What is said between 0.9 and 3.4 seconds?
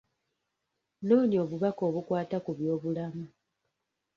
Noonya obubaka obukwata ku by'obulamu.